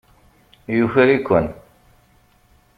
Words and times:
Yuker-iken. 0.77 1.45